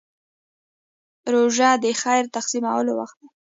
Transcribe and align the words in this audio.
روژه 1.33 1.69
د 1.83 1.85
خیر 2.01 2.23
تقسیمولو 2.35 2.91
وخت 2.99 3.15
دی. 3.21 3.27